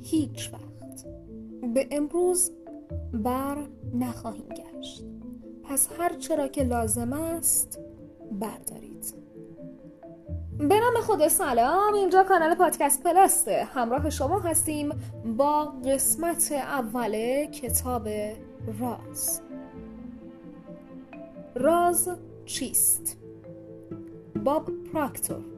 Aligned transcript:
هیچ 0.00 0.50
وقت. 0.52 1.06
به 1.74 1.88
امروز 1.90 2.50
بر 3.12 3.56
نخواهیم 3.94 4.48
گشت. 4.48 5.04
پس 5.64 5.88
هر 5.98 6.16
چرا 6.16 6.48
که 6.48 6.62
لازم 6.62 7.12
است 7.12 7.80
بردارید. 8.32 9.14
به 10.58 10.80
نام 10.80 11.02
خود 11.02 11.28
سلام. 11.28 11.94
اینجا 11.94 12.22
کانال 12.22 12.54
پادکست 12.54 13.02
پلاسته 13.02 13.64
همراه 13.64 14.10
شما 14.10 14.38
هستیم 14.38 14.88
با 15.36 15.64
قسمت 15.64 16.52
اول 16.52 17.44
کتاب 17.44 18.08
راز. 18.80 19.40
راز 21.54 22.10
چیست؟ 22.44 23.16
باب 24.44 24.70
پراکتور. 24.92 25.55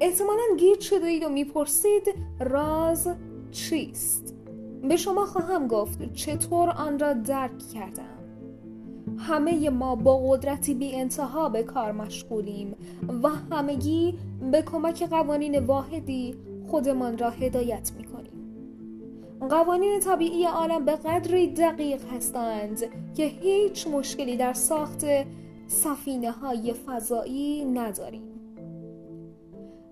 احتمالا 0.00 0.42
گیج 0.58 0.80
شده 0.80 1.06
اید 1.06 1.24
و 1.24 1.28
می‌پرسید 1.28 2.14
راز 2.40 3.08
چیست؟ 3.50 4.34
به 4.88 4.96
شما 4.96 5.26
خواهم 5.26 5.66
گفت 5.66 6.12
چطور 6.12 6.70
آن 6.70 6.98
را 6.98 7.12
درک 7.12 7.58
کردم 7.74 8.04
همه 9.18 9.70
ما 9.70 9.94
با 9.94 10.18
قدرتی 10.18 10.74
بی 10.74 10.94
انتها 10.94 11.48
به 11.48 11.62
کار 11.62 11.92
مشغولیم 11.92 12.74
و 13.22 13.28
همگی 13.28 14.18
به 14.50 14.62
کمک 14.62 15.02
قوانین 15.02 15.58
واحدی 15.58 16.34
خودمان 16.66 17.18
را 17.18 17.30
هدایت 17.30 17.90
می 17.98 18.04
کنیم. 18.04 18.30
قوانین 19.48 20.00
طبیعی 20.00 20.44
عالم 20.44 20.84
به 20.84 20.96
قدری 20.96 21.54
دقیق 21.54 22.04
هستند 22.12 22.80
که 23.14 23.24
هیچ 23.24 23.86
مشکلی 23.86 24.36
در 24.36 24.52
ساخت 24.52 25.04
سفینه 25.66 26.30
های 26.30 26.72
فضایی 26.72 27.64
نداریم. 27.64 28.39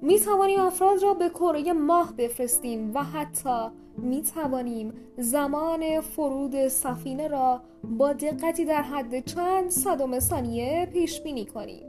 می 0.02 0.20
توانیم 0.20 0.60
افراد 0.60 1.02
را 1.02 1.14
به 1.14 1.28
کره 1.28 1.72
ماه 1.72 2.14
بفرستیم 2.16 2.94
و 2.94 3.02
حتی 3.02 3.68
می 3.96 4.22
توانیم 4.22 4.92
زمان 5.18 6.00
فرود 6.00 6.68
سفینه 6.68 7.28
را 7.28 7.60
با 7.84 8.12
دقتی 8.12 8.64
در 8.64 8.82
حد 8.82 9.24
چند 9.24 9.70
صدم 9.70 10.18
ثانیه 10.18 10.88
پیش 10.92 11.20
بینی 11.20 11.46
کنیم. 11.46 11.86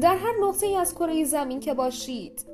در 0.00 0.16
هر 0.16 0.32
نقطه 0.42 0.66
ای 0.66 0.76
از 0.76 0.94
کره 0.94 1.24
زمین 1.24 1.60
که 1.60 1.74
باشید، 1.74 2.44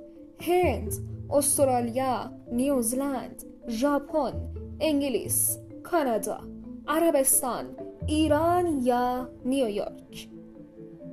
هند، 0.41 0.93
استرالیا، 1.31 2.31
نیوزلند، 2.53 3.45
ژاپن، 3.69 4.33
انگلیس، 4.81 5.59
کانادا، 5.83 6.41
عربستان، 6.89 7.65
ایران 8.07 8.83
یا 8.83 9.29
نیویورک 9.45 10.29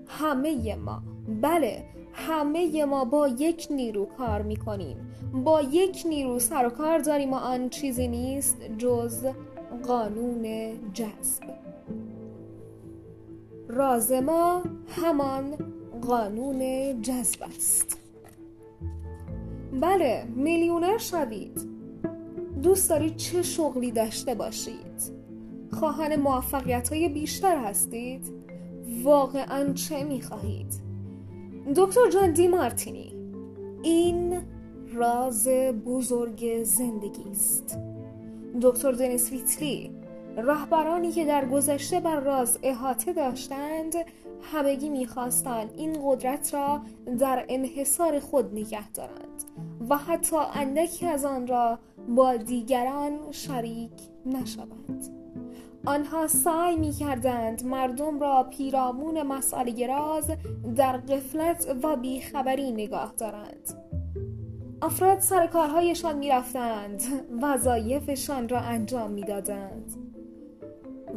همه 0.08 0.76
ما 0.76 1.02
بله 1.42 1.84
همه 2.14 2.86
ما 2.86 3.06
با 3.06 3.28
یک 3.28 3.68
نیرو 3.70 4.06
کار 4.06 4.42
می 4.42 4.56
کنیم 4.56 4.98
با 5.34 5.62
یک 5.62 6.04
نیرو 6.10 6.40
سر 6.40 6.66
و 6.66 6.70
کار 6.70 7.00
داریم 7.00 7.34
و 7.34 7.36
آن 7.36 7.70
چیزی 7.70 8.08
نیست 8.08 8.58
جز 8.78 9.26
قانون 9.88 10.74
جذب. 10.94 11.44
راز 13.68 14.12
ما 14.12 14.64
همان 14.88 15.58
قانون 16.02 16.62
جذب 17.02 17.44
است. 17.44 18.00
بله 19.82 20.24
میلیونر 20.36 20.98
شوید. 20.98 21.70
دوست 22.64 22.90
دارید 22.90 23.16
چه 23.16 23.42
شغلی 23.42 23.92
داشته 23.92 24.36
باشید؟ 24.36 25.24
خواهان 25.72 26.16
موفقیت 26.16 26.94
های 26.94 27.10
بیشتر 27.10 27.58
هستید؟ 27.58 28.34
واقعا 29.04 29.74
چه 29.74 30.04
می 30.04 30.22
خواهید 30.22 30.83
دکتر 31.76 32.10
جان 32.10 32.32
دی 32.32 32.48
مارتینی 32.48 33.14
این 33.84 34.42
راز 34.94 35.48
بزرگ 35.86 36.64
زندگی 36.64 37.30
است. 37.32 37.80
دکتر 38.62 38.92
دنیس 38.92 39.32
ویتلی 39.32 39.92
رهبرانی 40.38 41.12
که 41.12 41.26
در 41.26 41.46
گذشته 41.46 42.00
بر 42.00 42.20
راز 42.20 42.60
احاطه 42.64 43.14
داشتند 43.14 43.94
همگی 44.42 44.90
می‌خواستند 44.90 45.74
این 45.78 45.98
قدرت 46.06 46.54
را 46.54 46.82
در 47.20 47.46
انحصار 47.50 48.20
خود 48.20 48.54
نگه 48.54 48.92
دارند 48.92 49.44
و 49.90 49.98
حتی 49.98 50.36
اندکی 50.54 51.06
از 51.06 51.26
آن 51.26 51.48
را 51.48 51.80
با 52.10 52.38
دیگران 52.38 53.20
شریک 53.32 53.92
نشوند. 54.26 55.23
آنها 55.86 56.28
سعی 56.28 56.76
می 56.76 56.92
کردند 56.92 57.66
مردم 57.66 58.20
را 58.20 58.44
پیرامون 58.44 59.22
مسئله 59.22 59.88
راز 59.88 60.32
در 60.76 60.98
قفلت 60.98 61.76
و 61.84 61.96
بیخبری 61.96 62.72
نگاه 62.72 63.14
دارند 63.18 63.74
افراد 64.82 65.20
سر 65.20 65.48
کارهایشان 65.48 66.18
می 66.18 66.30
رفتند 66.30 67.04
وظایفشان 67.42 68.50
را 68.50 68.60
انجام 68.60 69.12
می 69.12 69.24
دادند 69.24 69.96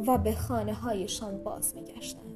و 0.07 0.17
به 0.17 0.35
خانه 0.35 0.73
هایشان 0.73 1.43
باز 1.43 1.75
می 1.75 1.83
گشتند. 1.83 2.27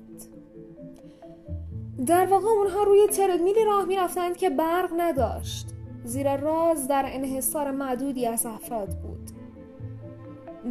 در 2.05 2.25
واقع 2.25 2.47
اونها 2.47 2.83
روی 2.83 3.07
تردمیلی 3.07 3.65
راه 3.65 3.85
می 3.85 3.95
رفتند 3.95 4.37
که 4.37 4.49
برق 4.49 4.89
نداشت 4.97 5.67
زیرا 6.03 6.35
راز 6.35 6.87
در 6.87 7.03
انحصار 7.07 7.71
معدودی 7.71 8.27
از 8.27 8.45
افراد 8.45 8.89
بود 8.89 9.10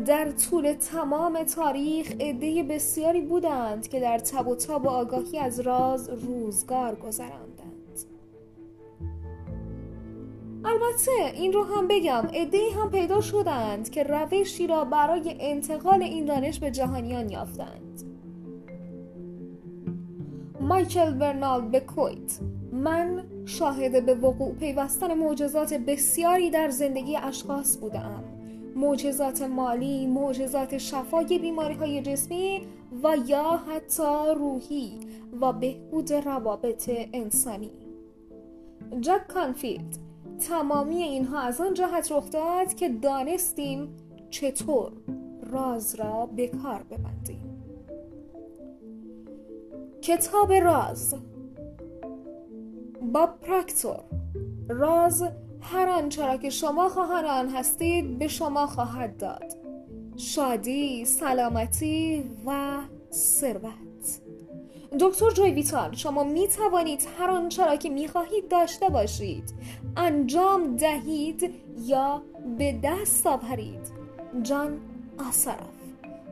در 0.06 0.30
طول 0.30 0.72
تمام 0.72 1.42
تاریخ 1.42 2.12
عده 2.20 2.62
بسیاری 2.62 3.20
بودند 3.20 3.88
که 3.88 4.00
در 4.00 4.18
تب 4.18 4.48
و 4.48 4.54
تاب 4.54 4.84
و 4.84 4.88
آگاهی 4.88 5.38
از 5.38 5.60
راز 5.60 6.08
روزگار 6.08 6.94
گذراندند. 6.94 7.70
البته 10.64 11.10
این 11.34 11.52
رو 11.52 11.64
هم 11.64 11.88
بگم 11.88 12.28
عده 12.34 12.58
هم 12.76 12.90
پیدا 12.90 13.20
شدند 13.20 13.90
که 13.90 14.02
روشی 14.02 14.66
را 14.66 14.84
برای 14.84 15.36
انتقال 15.40 16.02
این 16.02 16.24
دانش 16.24 16.60
به 16.60 16.70
جهانیان 16.70 17.30
یافتند. 17.30 18.02
مایکل 20.60 21.14
برنارد 21.14 21.70
بکویت 21.70 22.38
من 22.72 23.24
شاهد 23.46 24.06
به 24.06 24.14
وقوع 24.14 24.54
پیوستن 24.54 25.14
معجزات 25.14 25.74
بسیاری 25.74 26.50
در 26.50 26.68
زندگی 26.68 27.16
اشخاص 27.16 27.78
بودم. 27.78 28.29
معجزات 28.76 29.42
مالی، 29.42 30.06
معجزات 30.06 30.78
شفای 30.78 31.38
بیماری 31.38 31.75
های 31.75 32.03
جسمی 32.03 32.60
و 33.03 33.16
یا 33.26 33.56
حتی 33.56 34.34
روحی 34.36 34.98
و 35.41 35.53
بهبود 35.53 36.12
روابط 36.12 36.91
انسانی. 37.12 37.70
جک 39.00 39.26
کانفیلد 39.28 39.97
تمامی 40.48 41.03
اینها 41.03 41.41
از 41.41 41.60
آن 41.60 41.75
جهت 41.75 42.12
رخ 42.12 42.31
داد 42.31 42.75
که 42.75 42.88
دانستیم 42.88 43.97
چطور 44.31 44.92
راز 45.50 45.94
را 45.94 46.26
به 46.26 46.48
کار 46.48 46.82
ببندیم. 46.82 47.50
کتاب 50.02 50.52
راز 50.52 51.14
با 53.12 53.26
پراکتور 53.26 54.00
راز 54.69 55.25
هر 55.62 55.88
آنچه 55.88 56.26
را 56.26 56.37
که 56.37 56.50
شما 56.50 56.88
خواهان 56.88 57.25
آن 57.25 57.48
هستید 57.48 58.19
به 58.19 58.28
شما 58.28 58.66
خواهد 58.66 59.16
داد. 59.16 59.56
شادی، 60.16 61.04
سلامتی 61.04 62.25
و 62.47 62.78
ثروت. 63.12 64.20
دکتر 65.00 65.31
جوی 65.31 65.50
ویتال 65.50 65.94
شما 65.94 66.25
می 66.25 66.49
توانید 66.49 67.09
هر 67.19 67.31
آنچه 67.31 67.66
را 67.66 67.76
که 67.76 67.88
می 67.88 68.09
خواهید 68.09 68.49
داشته 68.49 68.88
باشید 68.88 69.54
انجام 69.97 70.76
دهید 70.76 71.54
یا 71.87 72.22
به 72.59 72.81
دست 72.84 73.26
آورید. 73.26 73.91
جان 74.43 74.81
آسرف 75.28 75.81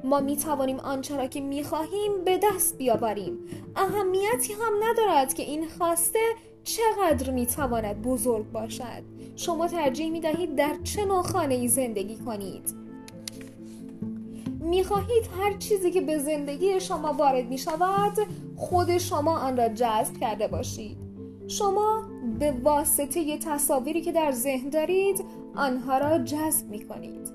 ما 0.05 0.21
می 0.21 0.37
توانیم 0.37 0.81
آنچه 0.81 1.17
را 1.17 1.27
که 1.27 1.41
می 1.41 1.65
خواهیم 1.65 2.25
به 2.25 2.41
دست 2.43 2.79
بیاوریم. 2.79 3.39
اهمیتی 3.77 4.53
هم 4.53 4.73
ندارد 4.83 5.35
که 5.35 5.43
این 5.43 5.69
خواسته 5.79 6.21
چقدر 6.65 7.31
می 7.31 7.47
تواند 7.47 8.03
بزرگ 8.03 8.53
باشد. 8.53 9.18
شما 9.39 9.69
ترجیح 9.69 10.11
می 10.11 10.21
دهید 10.21 10.55
در 10.55 10.77
چه 10.85 11.05
نوع 11.05 11.23
خانه 11.23 11.55
ای 11.55 11.69
زندگی 11.69 12.17
کنید؟ 12.17 12.75
می 14.61 14.85
خواهید 14.85 15.29
هر 15.39 15.57
چیزی 15.59 15.91
که 15.91 16.01
به 16.01 16.19
زندگی 16.19 16.81
شما 16.81 17.13
وارد 17.13 17.49
می 17.49 17.59
شود 17.59 18.19
خود 18.57 18.99
شما 18.99 19.39
آن 19.39 19.57
را 19.57 19.69
جذب 19.69 20.17
کرده 20.21 20.49
باشید. 20.49 20.97
شما 21.49 22.09
به 22.39 22.53
واسطه 22.63 23.39
تصاویری 23.39 24.01
که 24.01 24.13
در 24.13 24.33
ذهن 24.33 24.69
دارید 24.69 25.25
آنها 25.57 25.99
را 25.99 26.19
جذب 26.19 26.71
می 26.71 26.85
کنید 26.85 27.29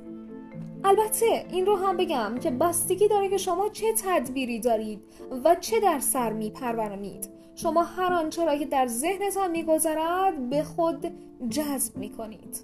البته 0.83 1.45
این 1.51 1.65
رو 1.65 1.75
هم 1.75 1.97
بگم 1.97 2.37
که 2.41 2.51
بستگی 2.51 3.07
داره 3.07 3.29
که 3.29 3.37
شما 3.37 3.69
چه 3.69 3.85
تدبیری 4.03 4.59
دارید 4.59 5.03
و 5.43 5.55
چه 5.55 5.79
در 5.79 5.99
سر 5.99 6.33
می 6.33 6.49
پرورانید 6.49 7.42
شما 7.55 7.83
هر 7.83 8.13
آنچه 8.13 8.45
را 8.45 8.57
که 8.57 8.65
در 8.65 8.87
ذهنتان 8.87 9.51
میگذرد 9.51 10.49
به 10.49 10.63
خود 10.63 11.11
جذب 11.49 11.97
می 11.97 12.09
کنید 12.09 12.63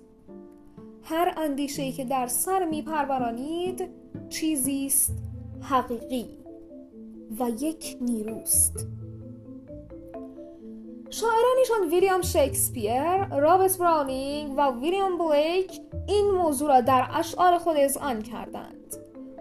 هر 1.04 1.34
اندیشه 1.38 1.92
که 1.92 2.06
در 2.06 2.28
سر 2.28 2.66
می 2.66 2.82
پرورانید 2.82 3.90
چیزی 4.30 4.86
است 4.86 5.14
حقیقی 5.62 6.30
و 7.40 7.50
یک 7.50 7.98
نیروست 8.02 8.88
شاعرانیشان 11.10 11.90
ویلیام 11.90 12.22
شکسپیر، 12.22 13.26
رابرت 13.26 13.78
براونینگ 13.78 14.54
و 14.58 14.72
ویلیام 14.72 15.18
بلیک 15.18 15.82
این 16.08 16.32
موضوع 16.32 16.68
را 16.70 16.82
در 16.82 17.08
اشعار 17.14 17.58
خود 17.58 17.78
اذعان 17.78 18.22
کردند. 18.22 18.79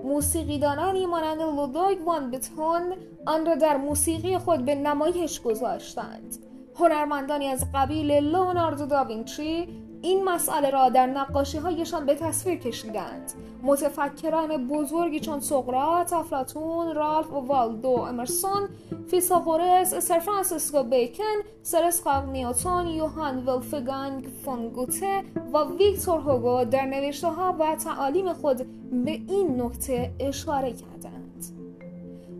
موسیقیدانانی 0.05 1.07
مانند 1.07 1.41
لودویگ 1.43 2.07
وان 2.07 2.31
بتون 2.31 2.83
آن 3.27 3.47
را 3.47 3.55
در 3.55 3.77
موسیقی 3.77 4.39
خود 4.39 4.65
به 4.65 4.75
نمایش 4.75 5.41
گذاشتند. 5.41 6.37
هنرمندانی 6.79 7.47
از 7.47 7.65
قبیل 7.75 8.13
لئوناردو 8.13 8.87
داوینچی 8.87 9.69
این 10.03 10.25
مسئله 10.25 10.71
را 10.71 10.89
در 10.89 11.07
نقاشی 11.07 11.59
هایشان 11.59 12.07
به 12.07 12.15
تصویر 12.15 12.59
کشیدند 12.59 13.33
متفکران 13.63 14.69
بزرگی 14.69 15.21
چون 15.21 15.41
سقراط، 15.41 16.13
افلاتون، 16.13 16.95
رالف 16.95 17.33
و 17.33 17.41
والدو 17.41 17.89
امرسون، 17.89 18.69
فیثاغورس، 19.07 19.95
سر 19.95 20.19
فرانسیسکو 20.19 20.83
بیکن، 20.83 21.25
سر 21.63 21.91
نیوتون، 22.33 22.87
یوهان 22.87 23.47
ولفگانگ 23.47 24.29
فونگوته 24.45 25.23
و 25.53 25.59
ویکتور 25.79 26.21
هوگو 26.21 26.65
در 26.65 26.87
نوشته 26.87 27.29
ها 27.29 27.57
و 27.59 27.77
تعالیم 27.77 28.33
خود 28.33 28.57
به 29.05 29.11
این 29.11 29.63
نکته 29.63 30.15
اشاره 30.21 30.73
کردند. 30.73 31.45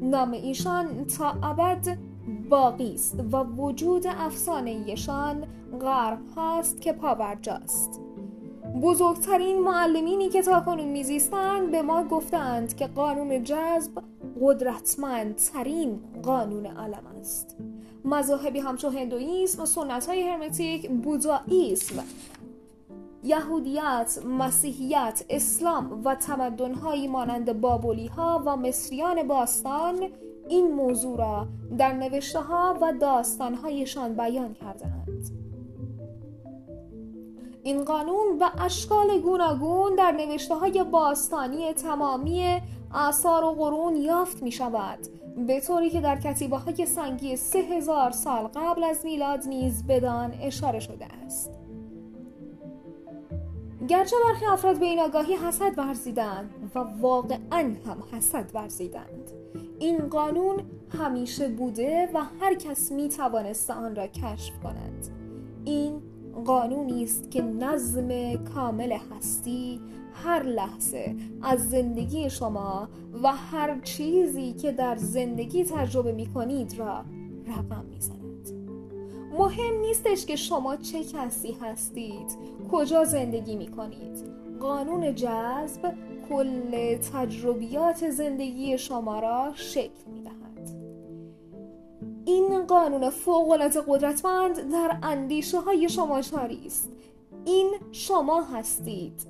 نام 0.03 0.33
ایشان 0.33 1.05
تا 1.05 1.35
ابد 1.43 1.99
باقی 2.51 2.95
است 2.95 3.21
و 3.33 3.45
وجود 3.45 4.07
افسانه 4.07 4.71
ایشان 4.71 5.47
غرب 5.81 6.19
هاست 6.37 6.81
که 6.81 6.93
پابرجاست 6.93 8.01
بزرگترین 8.83 9.63
معلمینی 9.63 10.29
که 10.29 10.43
تاکنون 10.43 10.89
میزیستند 10.89 11.71
به 11.71 11.83
ما 11.83 12.05
گفتند 12.05 12.77
که 12.77 12.87
قانون 12.87 13.45
جذب 13.45 14.03
قدرتمندترین 14.41 16.01
قانون 16.23 16.67
عالم 16.67 17.03
است. 17.21 17.57
مذاهبی 18.05 18.61
همچون 18.61 18.93
هندویسم 18.97 19.65
سنت 19.65 20.07
های 20.07 20.23
هرمتیک 20.23 20.91
بوداییسم 20.91 22.05
یهودیت، 23.25 24.19
مسیحیت، 24.25 25.25
اسلام 25.31 26.03
و 26.05 26.15
تمدنهایی 26.15 27.09
مانند 27.09 27.61
بابولی 27.61 28.07
ها 28.07 28.43
و 28.47 28.57
مصریان 28.57 29.23
باستان 29.23 30.09
این 30.49 30.75
موضوع 30.75 31.19
را 31.19 31.47
در 31.79 31.93
نوشته 31.93 32.41
ها 32.41 32.79
و 32.83 32.93
داستان 33.01 33.55
هایشان 33.55 34.15
بیان 34.15 34.55
کردند. 34.55 35.31
این 37.63 37.85
قانون 37.85 38.39
به 38.39 38.65
اشکال 38.65 39.21
گوناگون 39.21 39.95
در 39.95 40.13
نوشته 40.13 40.55
های 40.55 40.85
باستانی 40.85 41.73
تمامی 41.73 42.61
آثار 42.95 43.45
و 43.45 43.51
قرون 43.51 43.97
یافت 43.97 44.43
می 44.43 44.53
شود 44.53 44.99
به 45.47 45.61
طوری 45.61 45.91
که 45.91 46.01
در 46.01 46.21
کتیبه 46.21 46.57
های 46.57 46.87
سنگی 46.87 47.37
سه 47.37 47.59
هزار 47.59 48.11
سال 48.11 48.47
قبل 48.55 48.85
از 48.85 49.05
میلاد 49.05 49.47
نیز 49.49 49.87
بدان 49.87 50.35
اشاره 50.43 50.81
شده 50.81 51.07
است 51.27 51.51
گرچه 53.89 54.17
برخی 54.25 54.47
افراد 54.47 54.79
به 54.79 54.87
این 54.87 55.01
آگاهی 55.01 55.35
حسد 55.35 55.79
ورزیدند 55.79 56.71
و 56.75 56.79
واقعا 56.79 57.39
هم 57.87 58.03
حسد 58.13 58.51
ورزیدند 58.55 59.38
این 59.79 59.99
قانون 59.99 60.57
همیشه 60.99 61.49
بوده 61.49 62.09
و 62.15 62.25
هر 62.41 62.55
کس 62.55 62.93
می 62.93 63.09
توانست 63.09 63.71
آن 63.71 63.97
را 63.97 64.07
کشف 64.07 64.59
کند 64.63 65.09
این 65.65 66.03
قانونی 66.45 67.05
است 67.05 67.31
که 67.31 67.43
نظم 67.43 68.37
کامل 68.55 68.93
هستی 68.93 69.81
هر 70.25 70.43
لحظه 70.43 71.15
از 71.43 71.71
زندگی 71.71 72.31
شما 72.31 72.89
و 73.23 73.33
هر 73.33 73.81
چیزی 73.81 74.53
که 74.53 74.73
در 74.73 74.97
زندگی 74.97 75.65
تجربه 75.65 76.13
می 76.13 76.27
کنید 76.27 76.79
را 76.79 77.05
رقم 77.47 77.85
می 77.91 78.01
زند. 78.01 78.19
مهم 79.39 79.81
نیستش 79.81 80.27
که 80.27 80.37
شما 80.37 80.77
چه 80.77 81.05
کسی 81.05 81.57
هستید 81.63 82.39
کجا 82.73 83.05
زندگی 83.05 83.57
می 83.57 83.69
کنید 83.69 84.25
قانون 84.61 85.15
جذب 85.15 85.95
کل 86.29 86.97
تجربیات 86.97 88.11
زندگی 88.11 88.79
شما 88.79 89.19
را 89.19 89.53
شکل 89.55 90.11
می 90.13 90.23
دهد. 90.23 90.71
این 92.25 92.67
قانون 92.67 93.11
فوق 93.11 93.57
قدرتمند 93.89 94.73
در 94.73 94.99
اندیشه 95.03 95.61
های 95.61 95.89
شما 95.89 96.21
جاری 96.21 96.63
است 96.67 96.93
این 97.45 97.75
شما 97.93 98.43
هستید 98.43 99.27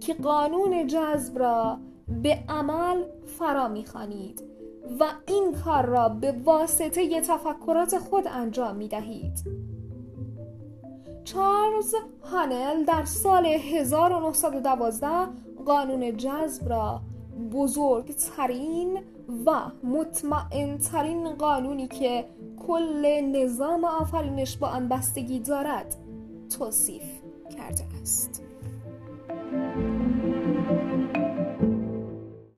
که 0.00 0.14
قانون 0.14 0.86
جذب 0.86 1.38
را 1.38 1.78
به 2.22 2.38
عمل 2.48 3.02
فرا 3.38 3.68
می‌خوانید 3.68 4.42
و 5.00 5.04
این 5.26 5.52
کار 5.64 5.86
را 5.86 6.08
به 6.08 6.34
واسطه 6.44 7.20
تفکرات 7.20 7.98
خود 7.98 8.28
انجام 8.28 8.76
می 8.76 8.88
دهید. 8.88 9.64
چارلز 11.24 11.94
هانل 12.22 12.84
در 12.84 13.04
سال 13.04 13.46
1912 13.46 15.06
قانون 15.66 16.16
جذب 16.16 16.68
را 16.68 17.00
بزرگترین 17.52 18.98
و 19.46 19.70
مطمئنترین 19.84 21.34
قانونی 21.34 21.88
که 21.88 22.24
کل 22.66 23.20
نظام 23.20 23.84
آفرینش 23.84 24.56
با 24.56 24.68
آن 24.68 24.88
بستگی 24.88 25.38
دارد 25.38 25.96
توصیف 26.58 27.02
کرده 27.56 27.84
است. 28.02 28.42